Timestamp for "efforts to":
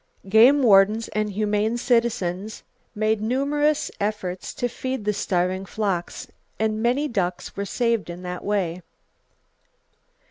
3.99-4.67